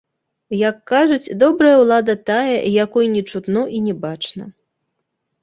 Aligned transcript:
Як 0.69 0.77
кажуць, 0.91 1.35
добрая 1.43 1.73
ўлада 1.81 2.15
тая, 2.31 2.57
якой 2.85 3.05
не 3.15 3.23
чутно 3.35 3.61
і 3.79 3.85
не 3.91 3.95
бачна. 4.09 4.51